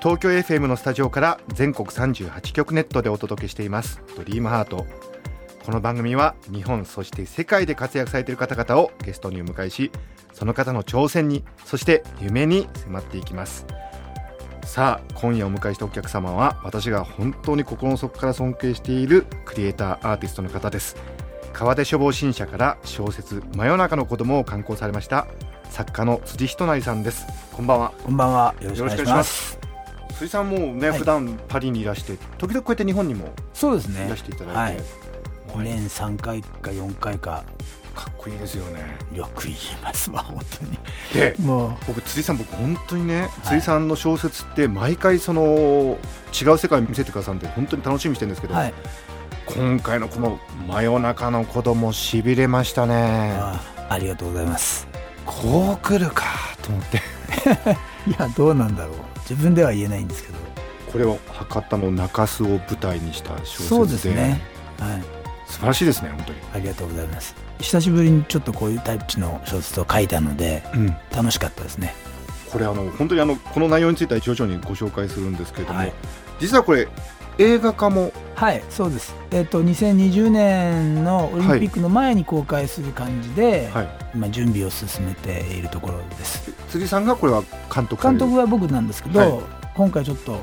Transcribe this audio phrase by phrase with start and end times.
[0.00, 4.00] 東京 FM のスタジオから全国38局ネットでお届けしています。
[4.16, 4.86] ドリームハート。
[5.64, 9.90] この番組は日本そして世界で活躍されている方々をゲストにお迎えし
[10.32, 13.66] その方の挑戦にそして夢に迫っていきます。
[14.64, 20.96] さあ今夜お迎えしたお客様は私が本当に心の底から尊敬しているクリエイターアーティストの方です。
[21.52, 25.26] 川出処方新社から小説真夜中の子供を刊行されました
[25.70, 27.26] 作家の辻仁成さんです。
[27.52, 27.92] こんばんは。
[28.04, 28.54] こんばんは。
[28.60, 29.67] よろしくお願いします。
[30.18, 34.06] 辻さんもね、はい、普段パリにいらして時々こうやって日本にもそうですね。
[34.06, 34.82] いらしていただいて、
[35.52, 37.44] はい、年3回か4回か。
[37.94, 38.96] かっこいいですよね。
[39.12, 40.78] よく言いますわ本当に。
[41.12, 41.76] でもう。
[41.88, 45.98] 僕辻さん僕本当にね、はい、辻さんの小説って毎回その
[46.32, 48.74] 違う世界を見せてくださるんで本当に楽しみにしてるんですけど、はい、
[49.46, 53.36] 今回のこの真夜中の子供しびれましたね。
[53.36, 54.86] あありがとうございます。
[55.26, 56.24] こう来るか
[56.62, 57.02] と思って
[58.06, 58.94] いやどうなんだろう。
[59.28, 60.38] 自分では言えないんですけど。
[60.90, 63.68] これを博多の中洲を舞台にした小説で。
[63.68, 64.40] そうですね。
[64.80, 65.02] はい。
[65.46, 66.38] 素晴らしいですね本当に。
[66.54, 67.34] ありがとうございます。
[67.58, 71.94] 久しぶりにちょっとこういうタイプの小説を書いたので、うん、楽しかったですね。
[72.50, 75.92] これあの本当にあのこの内容については徐々にご紹介するんですけれども、はい、
[76.40, 76.88] 実はこれ
[77.38, 78.12] 映画化も？
[78.34, 79.14] はいそうです。
[79.30, 86.52] えっ、ー、と2020年のオリンピックの前に公開する感じで、はい、今準備を進めているところです。
[86.68, 87.42] 辻さんがこれは
[87.74, 88.02] 監督？
[88.02, 89.40] 監督は僕なんですけど、はい、
[89.74, 90.40] 今回ちょっと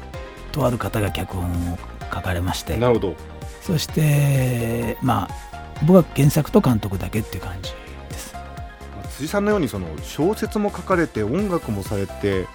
[0.52, 1.78] とある方が脚本を
[2.14, 2.78] 書かれまして。
[2.78, 3.16] なるほど。
[3.62, 7.74] そしてまあ僕は原作と監督だけっていう感じ
[8.10, 8.36] です。
[9.18, 12.48] 辻さんのようにその小説も書かれて音楽もされて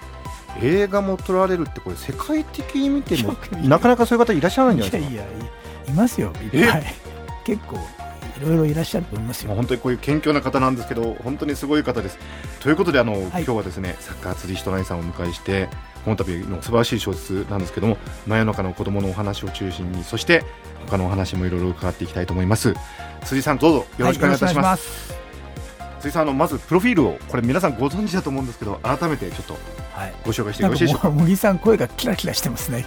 [0.61, 5.13] 映画も撮られるってこれ世界的に見てもなかなかそういう方いらっしゃらないんじゃないですか？
[5.13, 5.45] いやいや
[5.89, 6.83] いますよいっぱい。
[7.43, 7.79] 結構い
[8.43, 9.53] ろいろいらっしゃると思いますよ。
[9.53, 12.17] 本当にこういう謙虚な方なんですけど本当にすごい方です。
[12.59, 15.69] ということであの、はい、今日はですねサッカー辻人成さんをお迎えして
[16.03, 20.43] この度の素晴らしい小説なんですけども真夜中の子供のお話を中心にそして
[20.87, 22.73] 他のお話もいろいろ伺っていきたいと思います。
[23.25, 25.20] 辻さんどうぞよろしくお願いいたします、はい、
[26.01, 29.57] 辻さんあのまずプロフィールをこれ皆さんご存知だと思うんですけど改めてちょっと
[30.25, 32.85] ご紹介してよろしいでしょうか,、はい、か茂木さん声がキラキラしてますね。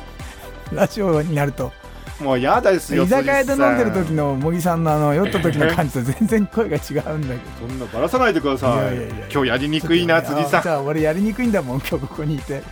[0.72, 1.72] ラジオになると。
[2.20, 7.68] もう嫌ですよ居酒屋で飲んでる時の茂木さんのあの酔った時の感じと全然声が違うんだけど。
[7.68, 8.96] そんなばらさないでください。
[9.32, 10.62] 今日やりにくいな辻さん。
[10.62, 12.62] じゃあ俺やりにくいんだもん今日ここにいて。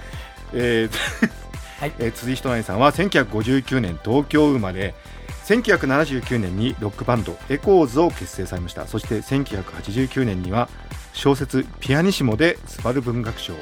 [0.52, 0.90] えー
[1.80, 1.92] はい。
[1.98, 4.94] えー、辻仁成さんは1959年東京生まれ
[5.44, 8.86] 1979年にロックバンドエコーズを結成されました。
[8.86, 10.68] そして1989年には
[11.12, 13.54] 小説「ピアニシモ」ですばる文学賞。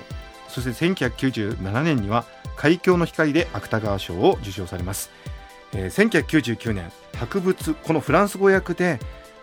[0.51, 2.25] そして1997年には
[2.57, 5.11] 「海峡の光」で芥川賞を受賞されます、
[5.73, 8.99] えー、1999年白仏このフランス語訳で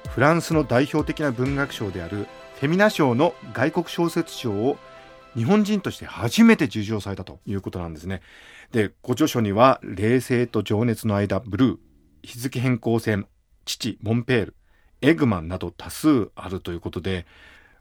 [0.09, 2.27] フランスの代表的な文学賞である
[2.59, 4.77] フェミナ賞の外国小説賞を
[5.35, 8.21] 日本人として初めて受賞されたということなんですね。
[8.71, 11.77] でご著書には「冷静と情熱の間ブルー」
[12.27, 13.25] 日付変更線
[13.63, 14.55] 父モンペール
[15.01, 17.25] エグマンなど多数あるということで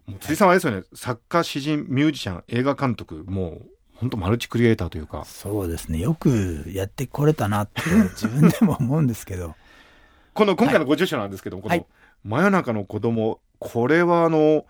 [0.06, 5.24] もう辻さんはですよね作家詩人ミュージシャン映画監督もう本当マルチクリエイターというか。
[5.24, 5.98] そうですね。
[5.98, 7.80] よくやってこれたなって
[8.10, 9.54] 自分でも思うんですけど。
[10.34, 11.86] この今回のご著書なんですけども、はい、こ
[12.24, 14.66] の「真夜中の子供これはあの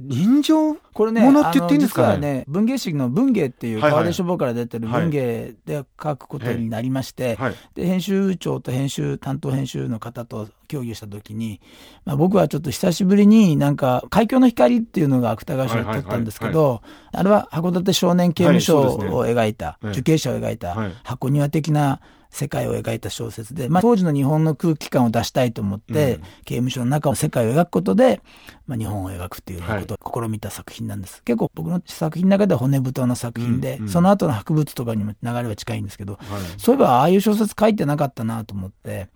[0.00, 2.20] 人情これねものって言っていいんですかね？
[2.20, 7.36] ね文芸誌の文芸っていう川出書房から出てる文芸で書くことになりまして、はい。
[7.36, 11.60] はい、で編集長と編集担当編集の方と協議した時に、
[12.04, 16.80] まあ、僕はちょっと久しぶりになんか「海峡の光」っていうのが芥川賞を取ったんですけど、
[17.12, 28.20] あれは函館少年刑務所を描いた、受刑者を描いた箱庭的な世界を描いた小説で、まあ、当時の日本の空気感を出したいと思って、うん、刑務所の中の世界を描くことで、
[28.66, 36.20] まあ、日本を描くっていうことを試みた作品なんです、はい、結構僕の作品の中では骨太な作品で、うんうん、その後の博物とかにも流れは近いんですけど、はい、
[36.58, 39.08] そういえばああいう小説書いてなかったなと思って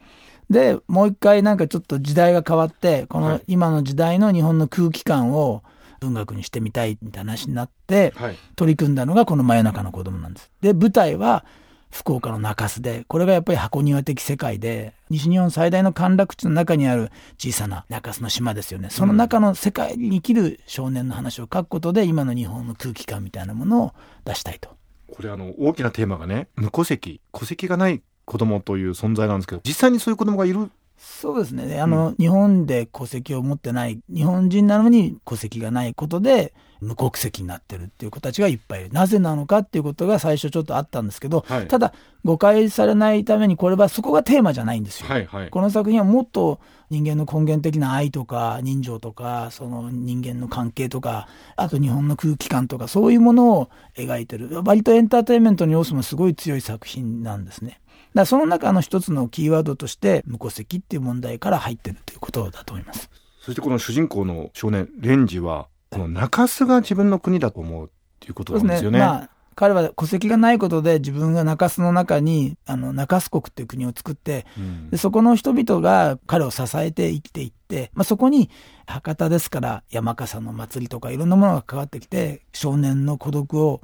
[0.48, 5.62] でもう一回なんかちょっと時代が変わってこの今の時代の日本の空気感を
[6.00, 8.12] 文学にしてみたいみたいな話になって、
[8.56, 10.50] 取り組んだのがこの「真夜中の子供なんです。
[10.60, 11.44] で舞台は
[11.92, 23.92] 福岡の中洲でこれがやっぱり箱庭的世界で西日本最大の陥落地の中にある小さな中洲の島ですよねその中の世界に生きる少年の話を書くことで今の日本の空気感みたいなものを
[24.24, 24.70] 出したいと。
[25.12, 30.70] これあの大きなテーマがね無戸籍戸籍がない子供という存在なんですけど実際にそういう子供がいる
[31.04, 31.80] そうですね。
[31.80, 38.92] あの、うん、日本で戸籍を持ってない、日本人なのに戸籍がないことで、無国籍になってるっていう子たちがいっぱいいる。
[38.92, 41.92] なぜなのかっていうことが最初ちょっとあったんですけど、はい、ただ
[42.24, 45.08] 誤解されないためにこれはそこがテーマじゃないんですよ。
[45.08, 46.60] はいはい、この作品はもっと
[46.90, 51.26] 人間の根源的な愛とか人情とか、その人間の関係とか、
[51.56, 54.48] あと日本の空気感とか、そういうものを描いてる。
[54.64, 57.80] 割とエンターテインメントの要素もすごい強い作品なんですね。
[58.14, 63.10] だその中の一つのキーワードとして無戸籍っていう問題から入ってるということだと思います。
[63.40, 68.98] そしてこの主人公の少年レンジはこの中洲が自分の国だと思うっていうことなんですよね。
[68.98, 78.50] ねまあ彼は戸籍がないことで自分が中洲の中にあの中洲国っていう国を作って、うん、でそこの人々が彼を支えて生きていって、まあ、そこに
[78.86, 83.82] 博多ですから山笠の祭りとかいろんなものが関わってきて少年の孤独を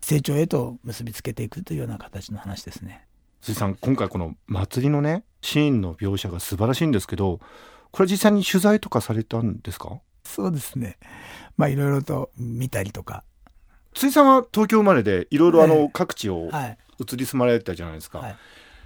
[0.00, 3.06] 成長へと結びつけていくというような形の話ですね。
[3.40, 7.40] 辻さん今回この祭りのねシーンの描写が素晴らしいんですけど
[7.90, 9.98] これ実際に取材とかされたんですか？
[10.24, 10.98] そうですね。
[11.56, 13.24] まあいろいろと見たりとか。
[13.94, 16.48] 辻さんは東京生まれでいろいろあの各地を
[17.00, 18.36] 移り住まれたじゃないですか、はい、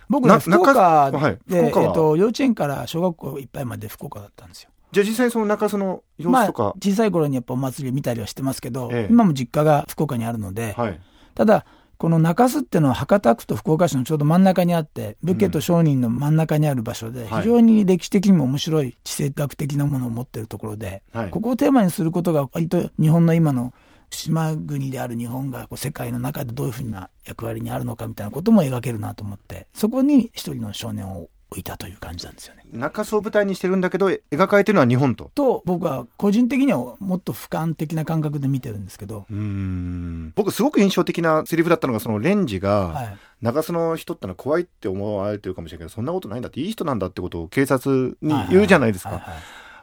[0.08, 4.70] 僕ね福岡で、はい、えー、と幼稚園から小学校いっぱいまで福岡だったんですよ。
[4.92, 11.00] じゃあ実際その中その様子とか、まあ、小さい頃にやっぱお祭りを見たりはしてますけど、ええ、今も実家が福岡にあるので、はい、
[11.34, 11.66] ただ
[12.04, 23.72] この中洲っていうのは博多区と福岡市のちょうど真ん中にあって武家と商人の真ん中にある場所で、非常に歴史的にも面白い地政学的なものを持っているところで、はい、ここをテーマにすることが割と日本の今の
[24.10, 32.64] 島国である日本が世界の中でどういうふうな役割にあるのかみたいなことも描けるなと思ってそこに一人の少年をいたという感じなんですよね。
[32.72, 35.30] 中洲を舞台にしてるんだけど描かれてるのは日本と。
[35.34, 39.26] と僕は個人的にはもっと俯瞰的な感覚で見てるんですけど。
[39.30, 49.22] うん僕すごく印象的なセリフだったのがそのレンジが、はい、中洲の人ってのは怖いって思われてるかもしれないけどそんなことないんだっていい人なんだってことを警察に言うじゃないですか。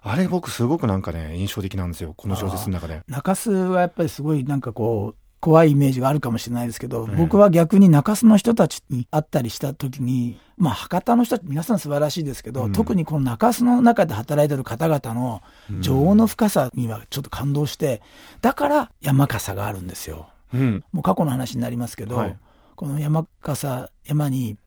[0.04, 3.02] あれ僕すごくなんかね印象的なんですよこの小説の中で。
[3.08, 15.42] 中洲はやっぱりすごいなんかこう怖いイメージがあるかもしれないですけど、僕は逆に中洲の人たちに会ったりした時に、まあ、博多の人たち皆さん素晴らしいですけど、うん、特にこの中洲の中で働いてる方々の
[15.82, 18.02] 情の深さにはちょっと感動して、
[18.42, 20.30] だから山笠があるんですよ。
[20.54, 22.38] うん、もう過去の話になりますけど、はい、
[22.76, 24.58] この山笠、山に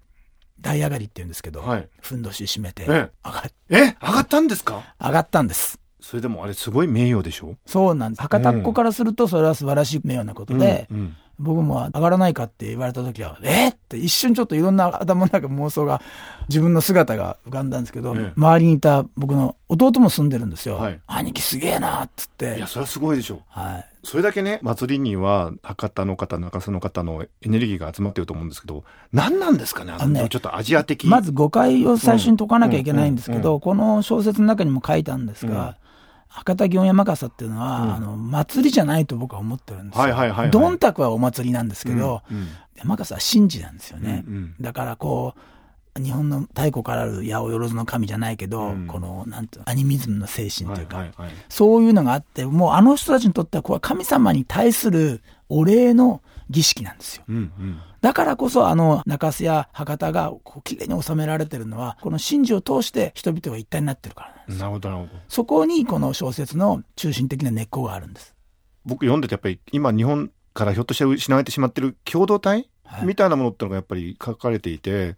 [0.60, 3.10] 台上がりって言うんですけど、はい、ふんどし締めて上がっ
[3.68, 3.96] え？
[4.00, 4.82] 上がったんですか？
[5.00, 5.78] 上がったんです。
[6.04, 7.56] それでもあれすごい名誉でしょ？
[7.66, 13.68] そうなんです博多っ子からするとそれは素晴らしい名誉なことで、うんうん、僕も上がらないかって言われた時は、え？
[13.68, 16.02] って一瞬ちょっといろんな頭の中妄想が、
[16.48, 20.76] 自分の姿が浮かんだんですけど、周りにいた僕の弟も住んでるんですよ。
[20.76, 22.56] はい、兄貴すげえなっつって。
[22.56, 23.42] いや、それはすごいでしょ。
[23.48, 23.86] はい。
[24.02, 31.06] それだけね、祭りには博多の方、中洲の方のエネルギーが集まってると思うんですけど、何なんですかねあのね、ちょっとアジア的。
[31.06, 35.76] まず誤解を最初に解かなきゃいけないんですけど、この小説の中にも書いたんですが、
[36.28, 40.02] 博多祇園山笠っていうのは、うん、あの祭りじゃないと僕は思ってるんですよ。
[40.02, 44.24] はいはいはいはい、どんたくはお祭りなんですけど、うんうん、山笠は神事なんですよね。
[44.26, 45.40] うんうん、だからこう
[46.02, 51.04] 日本の太古からある八百万の神じゃないけど、うん、このなんてアニミズムの精神というか、
[51.48, 57.24] そういうのがあってもうあの人たちにとってはこれは神様に対するお礼の儀式なんですよ。
[57.28, 64.58] うんうん、だからこそあの中洲や博多がこう綺麗に収められてるのはこの神事を通して人々が一体になってるからなんです。
[64.58, 65.20] なるほどなるほど。
[65.28, 68.34] そこにこの小説の中心的な根っこがあるんです。
[68.84, 75.16] 僕読んでてやっぱり今日本からひょっとして失われてしまってる共同体、はい、みたいなものってのがやっぱり書かれていて、はい、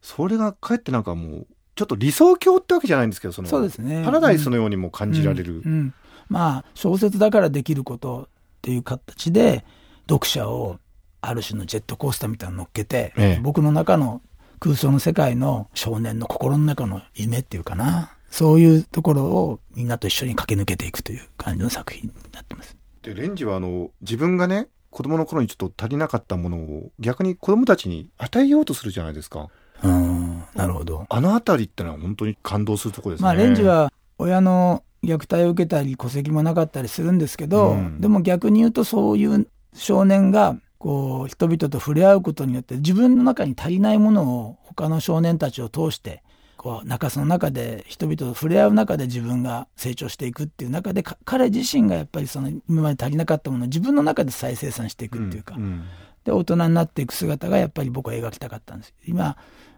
[0.00, 4.02] それがかえってなんかもうちょっと理想郷ってわけじゃないんですけどそのそうですね。
[4.04, 5.94] パラダイスのようにも感じられる、うんうんうん、
[6.30, 8.28] まあ小説だからできること
[8.66, 9.64] っていう形で
[10.08, 10.80] 読者を
[11.20, 14.22] ある種のジェットコースターみたいなの乗っけて、ええ、僕の中の
[14.58, 22.76] 空想の世界の少年の心の中の夢っていうかなそういうところをみんなと一緒に駆け抜けていくという感じの作品になってます。
[23.02, 29.48] でレンジはあの自分がね子供の頃にちょっと足りなかったものを逆に子供たちに与えようとするじゃないですか。
[29.84, 31.06] うんなるほど。
[31.08, 33.24] あの辺りってのは本当に感動するところですね。
[33.26, 46.22] まあレンジは親の虐待を受けたり戸籍もなかったりするんですけど、うん、でも逆に言うとそういう少年がこう人々と触れ合うことによって自分の中に足りないものを他の少年たちを通して
[46.56, 55.62] こう中洲の中で人々と触れ合う中で自分が成長していくっていう中で彼自身がやっぱりその今まで足りなかったものを自分の中で再生産していくっていうか、うん。
[55.62, 55.84] うん、
[56.24, 58.94] で大人になっていく姿がやっぱり僕は描きたかったんです。
[59.06, 59.36] 今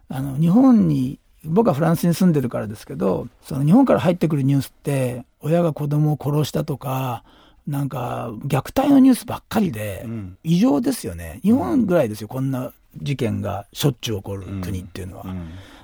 [0.09, 7.23] あの日本に僕はフランスに住んでるからですけどその日本から入ってくるニュースって親が子供を殺したとか
[7.67, 10.03] なんか虐待のニュースばっかりで、
[10.43, 11.39] 異常ですよね。
[11.43, 15.25] 日本ぐらいですよこんな事件がしょっちゅう起こる国っていうのは。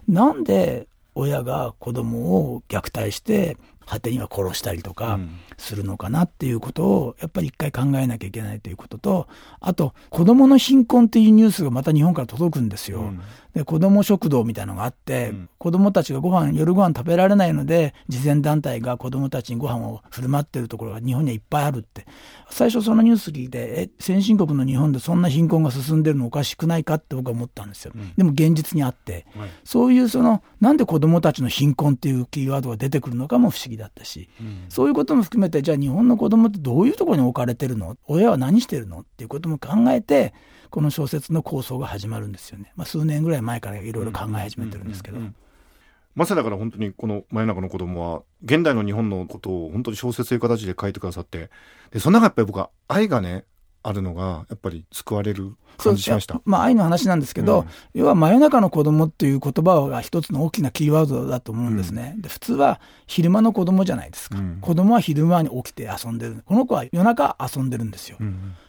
[0.07, 5.19] なんで親が子供を虐待して果てには殺したりとか
[5.57, 9.27] するのかなっていうことをやっぱり一回考えなきゃいけないということと
[9.59, 12.99] あと子どもの貧困っていうニュースがまた日本から届くんですよ。
[12.99, 13.21] うん、
[13.53, 22.05] で子ども食堂みたいなのがあって、うん、子どもたちがご飯夜ご飯食べられないので慈善団体が子どもたちにご飯を振る舞ってるところが日本にはいっぱいあるって。
[22.49, 27.91] 最初そのニュース聞いてえ先進国の日本でそんな貧困が進んでるのおかしくないかって僕は思ったんですよ。
[27.95, 34.29] うん、でも現実にあって、はい、そういうそのなんで子どもたちの貧困っていうキーワードが出てくるのかも不思議だったし、
[34.69, 37.97] そういうことも含めてじゃあ日本の子供ってどういうところに置かれてるの？
[38.07, 38.99] 親は何してるの？
[38.99, 40.33] っていうことも考えて
[40.69, 45.19] この小説の構想が始まるんですよね、まあ、数年ぐらい前からいろいろ考え始めてるんですけど。
[46.15, 51.49] まさだから本当にこの真夜中の子供は現代の日本のことを本当に小説という形で書いてくださって
[51.91, 53.43] でその中やっぱり僕は愛がね
[53.87, 56.41] あるのがやっぱり救われる感じしました？
[56.43, 62.13] まあ愛の話なんですけど、うん、要は真夜中の子供っていう言葉が一つの大きなキーワードだと思うんですね。
[62.15, 66.43] うん、で普通は昼間の子供じゃないですか、うん、子供は昼間に起きて遊んでる。
[66.45, 68.17] この子は夜中遊んでるんですよ。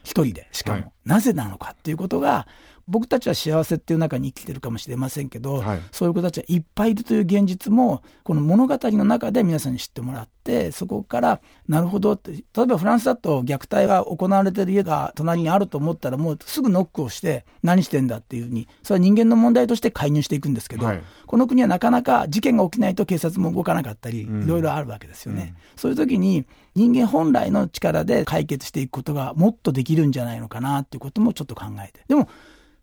[0.04, 2.46] 一人でしかも、はい、なぜなのかっていうことが
[2.88, 25.54] 僕たちは幸せっていう中に生きてるかもしれませんけど、はい、そういう子たちはいっぱいいるという現実もこの物語の中で皆さんに知ってもらってそこからなるほどって例えばフランスだと虐待が行われてる家が隣にあると思ったらもうすぐノックをして何してんだっていうふうにそれは人間の問題として介入していくんですけど、はい、この国はなかなか事件が起きないと警察も動かなかったり、いろいろあるわけですよね。
[25.56, 32.28] うん、そういう時に人間本来の力で解決していくことがもっとできるんじゃないのかなっていうこともちょっと考えてでも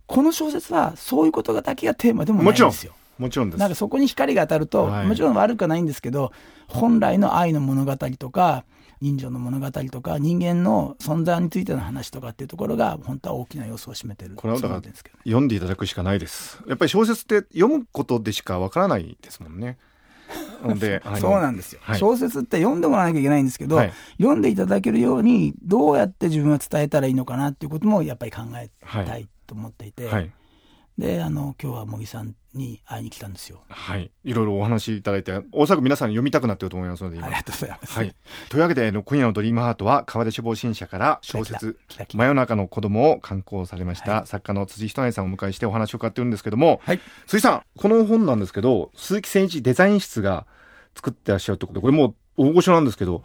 [0.06, 2.94] この小説はそういうことだけがテーマでもないんですよ。
[3.18, 3.50] もちろん。
[3.50, 3.60] です。
[3.60, 6.32] なんかそこに光が当たると、はい、もちろん悪くはないんですけど、
[6.68, 8.66] 本来の愛の物語とか、
[9.02, 14.36] 人情の物語とか人間の存在についての話とかっていうところが本当は大きな要素を占めてる。
[14.36, 16.64] これはだから読んでいただくしかないです。
[16.68, 19.78] やっぱり小説って読むことでしかわからないですもんね。
[20.80, 28.70] でそうなんですよ、はい、小説って読んでもらわなきゃいけないんですけど、はい、読んでいただけるようにどうやって自分は伝えたらいいのかなっていうこともやっぱり考え
[29.06, 30.32] たいと思っていて、はい、
[30.98, 33.64] であの今日は茂木さんに会いに来たんですよ。
[33.68, 37.98] はい、いろいろお話しいただいて、おそらく皆さん読みたくなってると思いますので、ありがとうございます。
[37.98, 38.16] はい、
[38.50, 41.80] というわけで、今夜のドリームハートは川出志望新社から小説
[42.14, 50.46] 真夜中の子供を刊行されました、はい、作家の辻仁内さんをお迎えしてお話を伺ってるんですけども、はい、辻さん、この本なんですけど、鈴木誠一デザイン室が
[50.96, 53.24] 作ってらっしゃるということで、これもう大御所なんですけど、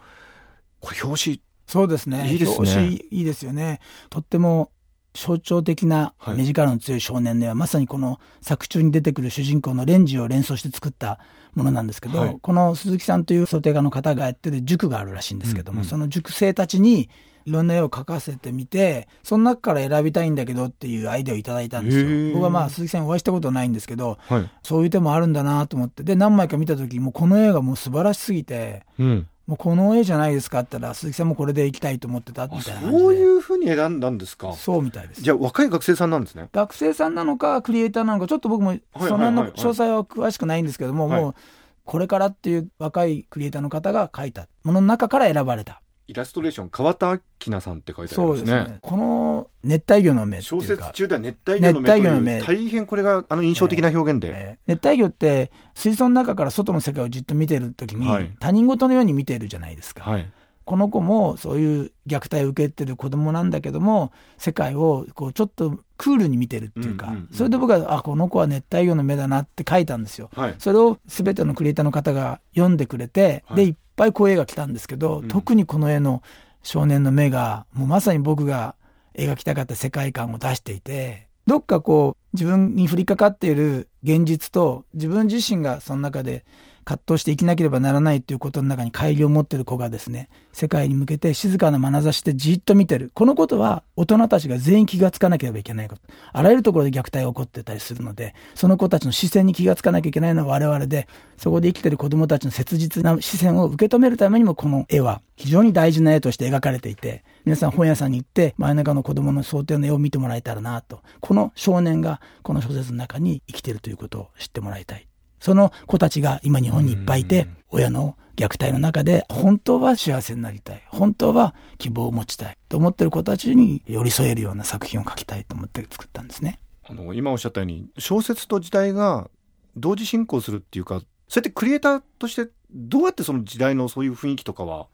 [0.79, 2.31] これ表紙そうですね。
[2.31, 2.99] いいですね。
[3.11, 3.79] いいですよね。
[4.09, 4.71] とっても
[5.13, 11.19] 象徴的な目力の強い少年では、はい、まさにこの作中に出てくる主人公のレンジを連想して作った
[11.55, 17.09] ものなんですけど、はい、この鈴木さんという想定家の方がやってる塾があるらしいんですけども、うんうん、その塾生たちに
[17.45, 22.33] いろんな絵を描かせてみてその中から選びたいんだけどっていうアイデアをいただいたんですよ。
[22.33, 26.03] 僕はまあ鈴木さんにお会いしたことないんですけど、はい、そういう手もあるんだなと思って。
[26.03, 28.85] で何枚か見た時もうこの絵がもう素晴らしすぎて。
[28.99, 34.53] うんもうこの絵じゃないですかって言ったら鈴木さんもこれで行きたいと思ってたみたいなそういうふうに選んだんですか？
[34.53, 35.23] そうみたいです。
[35.23, 36.49] じゃあ若い学生さんなんですね？
[36.53, 41.35] 学生さんなのかクリエイターなのかちょっと僕もそんなの詳細は詳しくないんですけども、もう
[41.83, 48.47] これからっていう若いクリエイターの方が描いたものの中から選ばれたイラストレーション川田明菜さんって書いてありますね。
[48.47, 48.79] そうですね。
[48.81, 60.03] この熱帯魚の目小説中では熱帯魚の目大変これがあの印象的な表現で、えー、熱帯魚って水槽の中から外の世界をじっと見てる時に、はい、他人事のように見てるじゃないですか。
[60.03, 60.31] はい
[60.65, 70.29] この子もそういう虐待を受けてる子供なんだけども世界をこうちょっとクールに見てるっていうか、うんうんうん、それで僕はあこの子は熱帯魚の目だなって書いたんですよ。
[70.35, 76.23] はい、それを全てのクリエイターの方が読んでくれて、はい、でいっぱい声が来たんですけど、うん、特にこの絵の
[76.63, 78.75] 少年の目がもうまさに僕が
[79.13, 86.45] 描きたかった世界観を出していてどっかこう自分に降りかかっている現実と自分自身がその中で
[86.89, 93.11] 葛藤して生きなければならないということの中に乖離を持ってる子がですね世界に向けて静かな眼差しでじっと見てる。
[93.13, 96.01] このことは大人たちが全員気がつかなければいけないこと。
[96.33, 111.01] あらゆるところで虐待が起こってたりするのでその子たちの視線に気がつかなきゃいけないのは我々でそこで生きてる子どもたちの切実な視線を受け止めるためにもこの絵は非常に大事な絵として描かれていて皆さん本屋さんに行って真ん中の子供の想定の絵を見てもらえたらなと。
[111.19, 115.08] この少年がこの小説の中に生きてるということを知ってもらいたい。
[115.39, 120.83] その子たちが今日本にいっぱいいて、親の虐待の中で本当は幸せになりたい。
[120.87, 122.57] 本当は希望を持ちたい。
[122.69, 126.59] と思ってる子たちに寄り添えるような作品を書きたいと思って作ったんですね。
[126.87, 129.29] あの今おっしゃったように小説と時代が
[129.75, 134.87] 同時進行するっていうかそうやってクリエイターとしてどうやってその時代のそういう雰囲気とかは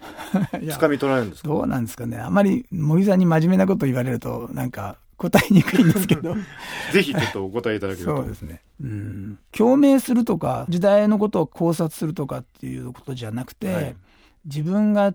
[0.52, 1.48] 掴み取られるんですか？
[1.48, 2.18] どうなんですかね。
[2.18, 6.34] あまり茂木さんに真面目なこと言われるとなんか答えにくいんですけど。
[6.92, 8.16] ぜひちょっとお答えいただけると。
[8.16, 8.60] そうですね。
[8.80, 9.38] うん。
[9.52, 13.96] 共鳴するとか時代のことを考察するとかっていうことじゃなくて、はい、
[14.44, 15.14] 自分が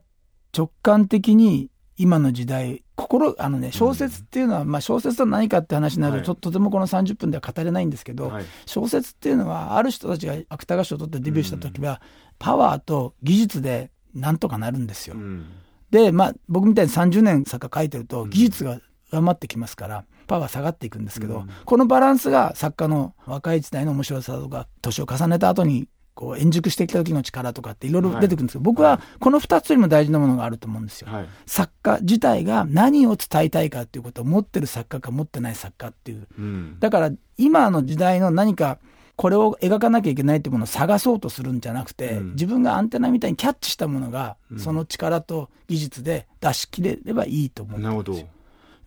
[0.55, 11.97] 直感的に今の時代心あのね小説っていうのは、うん、まあ、小説とは何かって話になると、はい、とてもこの30分では語れないんですけど、はい、小説っていうのはある人たちが芥川賞を取ってデビューした時は、うん、
[12.39, 15.15] パワーと技術でなんとかなるんですよ。
[15.15, 15.47] うん、
[15.91, 18.79] でまあ僕みたいに30年作家書いてると技術が
[19.11, 20.05] 上回ってきますから。
[20.27, 25.87] パワー下がっていくんですけど、このバランスが作家の若い時代の面白さとか年を重ねた後に
[26.17, 31.09] こう円熟してきた時の力とかっていろいろ出てくるんですけど、はい、僕はこの2つよりも大事なものがあると思うんですよ。
[31.11, 38.79] はい、作家自体が何を伝えたいかっていうことを持ってる作家か持ってない作家っていう、うん、だから今の時代の何か
[39.15, 48.27] これを描かなきゃいけないっていうものを探そうとするんじゃなくて、うん、自分がアンテナみたいにキャッチしたものが、その力と技術で出し切れればいいと思うんですよ。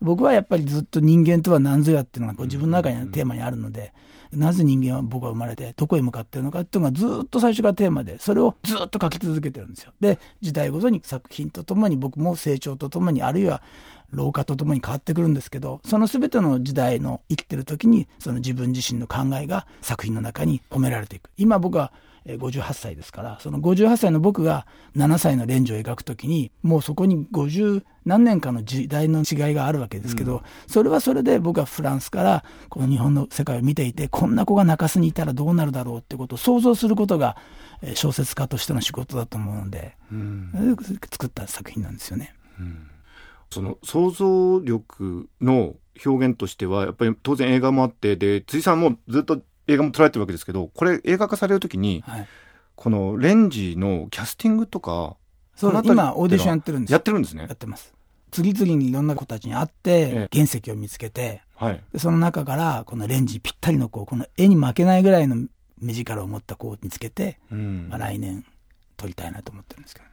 [0.00, 3.92] 僕はやっぱりずっと人間とは何ぞやっていうのがこう自分の中にテーマにあるので、
[4.32, 9.92] なぜ人間は僕は生まれてどこへ向かってるのかっていうのがずっと最初からテーマでそれをずっと書き続けてるんですよ。
[10.00, 13.62] で時代ごとに作品とともに僕も成長とともにあるいは
[14.12, 21.30] 老化とともに変わってくるんですけどその全ての時代の生きてる時にその自分自身の考えが作品の中に込められていく。
[21.36, 21.92] 今僕は
[22.26, 37.36] 58歳ですからその58歳の僕が7歳のレンジを描くときにもうそこに50何年かの時代の違いがあるわけですけど、うん、それはそれで僕はフランスからこの日本の世界を見ていてこんな子が中洲にいたらどうなるだろうってことを想像することが
[37.94, 40.76] 小説家としての仕事だと思うので、うん、
[41.10, 42.34] 作った作品なんですよね。
[42.58, 42.86] うん、
[43.52, 52.28] その想像力の表現としてはやっぱり当然映画もあってで辻さんもずっと映画も撮られてるわけですけどこれ映画化される時に、はい、
[52.76, 55.16] このレンジのキャスティングとか
[55.60, 57.42] そう今オーディションやってるんですやってるんですね。
[57.42, 57.92] やってます。
[58.30, 65.36] 次々にいろんな子たちに会って、原石を見つけて、はい、その中からこのレンジぴったりの子この絵に負けないぐらいの
[65.78, 68.46] 目力を持った子を見つけて、うん、まあ、来年
[68.96, 70.06] 撮りたいなと思ってるんですけど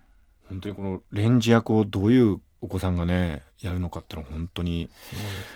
[0.49, 4.89] 本当にこのレンジ役をどういうお子さんがねやるのかってのは本当に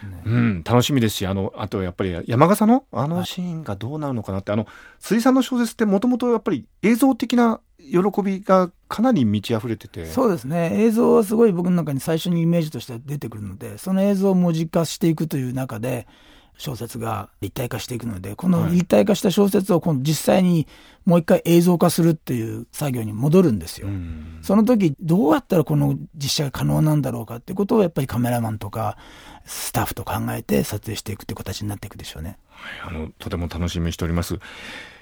[0.06, 4.68] う、ね、うん、楽しみですしあのあとやっぱり山笠のあのシーンがどうなるのかなって、はい、あの
[5.00, 10.06] 辻さんの小説ってもともとやっぱり映像的な喜びがかなり満ち溢れてて。
[10.06, 10.72] そうですね。
[10.74, 16.08] 映像はすごい僕の中に最初にイメージとして出てくるのでその映像を文字化していくという中で
[16.58, 20.68] 小説が立体化していくのでこの立体化した小説を今度実際に
[21.06, 23.88] もう一回映像化するっていう作業に戻るんですよ。
[24.42, 28.98] その時どうやったらこの実写が可能なんだろうかってことをやっぱりカメラマンとか
[29.46, 32.38] スタッフと考えて撮影していくっていう形になっていくでしょうね。
[32.50, 34.40] はい、あのとても楽しみにしております。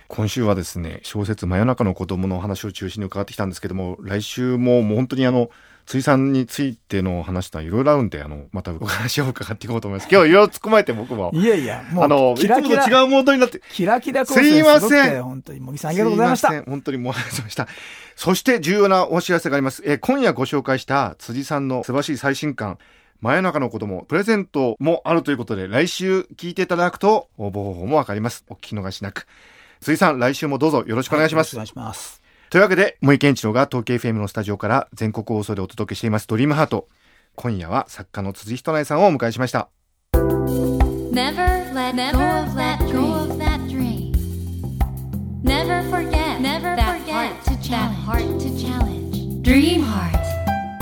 [0.09, 5.51] 今週はですね小説「真夜中の子供の話を中心に伺ってきたんですけども来週ももう本当にあの
[5.85, 10.09] 水産についての話とはいろいろあるんであのまたお話を伺っていこうと思います。
[10.11, 11.29] 今日いろいろ突っ込まれて僕も。
[11.33, 14.41] いやいやもうあのいつもと違うモードになってキラキラす。
[14.41, 15.23] いません。
[15.23, 16.63] 本当に茂木さんありがとうございました。
[16.63, 17.67] 本当にもうありがとうございました
[18.15, 19.83] そして重要なお知らせがあります。
[19.85, 22.79] え今夜ご紹介した辻さんの素晴らしい最新刊
[23.21, 28.45] 真夜中の子供プレゼントもあるということで来週聞いていただくと応募方法もわかります。
[28.47, 29.27] お聞き逃しなく
[29.81, 32.21] 辻さん来週もどうぞよろしくお願いします、はい、お願いします。
[32.49, 36.87] というわけで森健一郎が東京 FM のスタジオから全国放送でお届けしていますドリームハート。
[37.35, 39.69] 今夜は作家の辻仁内さんをお迎えしました。
[40.13, 44.11] Never let go of that dream.
[45.43, 47.33] Never forget Never forget
[47.69, 49.41] that heart to challenge.
[49.41, 50.19] Dream Heart.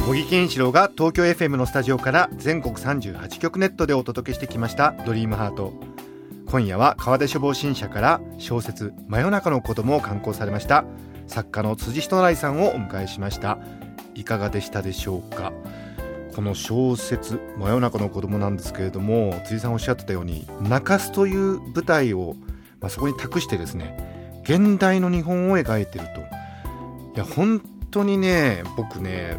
[0.05, 5.96] 茂木健一郎が東京 FM のスタジオから全国38局ネットでお届けしてきましたドリームハート
[6.47, 10.85] 今夜は川出処方新社から小説「真夜中の子供を刊行されました。
[11.27, 13.57] 作家の辻仁来さんをお迎えしました。
[14.15, 15.51] いかがでしたでしょうか？
[16.33, 22.37] この小説「真夜中の子供なんですけれども辻さんおっしゃってたように中洲という舞台を、
[22.79, 26.21] まあ、そこに託してですね現代の日本を描いてると。
[26.21, 29.35] いや本当にね僕ね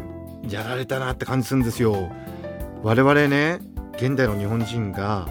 [0.47, 2.11] やられたなって感じするんですよ。
[2.83, 3.61] 我々ね
[3.95, 5.27] 現代の日本人が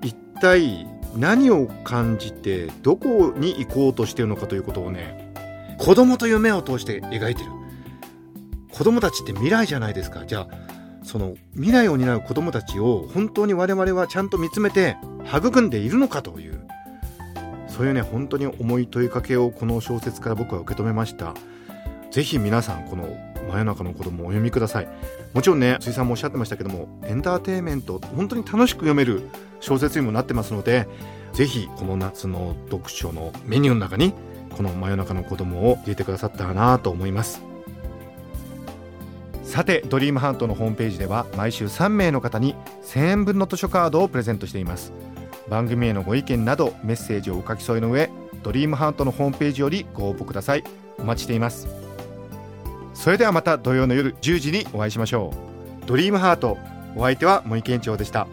[0.00, 5.32] 一体何を感じてどこに行こうとしてるのかということをね
[5.78, 7.50] 子供という目を通して描いてる。
[8.72, 10.24] 子供たちって未来じゃないですか。
[10.24, 10.48] じゃあ
[11.02, 16.60] その未来を担う子供たちを本当に我々はちゃんと見つめて育んでいるのかという
[17.66, 21.34] そういうね本当に重い問いかけをこの小説から僕は受け止めました。
[22.10, 23.08] ぜひ皆さんこの
[23.48, 24.88] 真夜中の子供をお読みください。
[25.34, 29.28] もちろんね水さんもおっしゃってましたけどもエンターテインメント本当に楽しく読める
[29.60, 30.88] 小説にもなってますので
[31.32, 34.14] ぜひこの夏の読書のメニューの中に
[34.56, 37.42] この真夜中の子供を入れてくださったらなと思います。
[39.44, 44.92] さてドリームハートのホームページでは毎週3名の方に1000円分の図書カードをプレゼントしています。
[45.48, 48.10] 番組へのご意見などメッセージをお書き添えの上
[48.42, 50.64] ドリームハートのホームページよりご応募ください。
[50.98, 51.77] お待ちしています。
[52.98, 55.32] それではまた土曜の夜10時にお会いしましょ
[55.84, 55.86] う。
[55.86, 56.58] ドリームハート
[56.96, 58.26] お相手は森健長でした。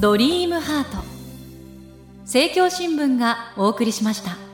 [0.00, 0.96] ドリームハート。
[2.22, 4.49] 政教新聞がお送りしました。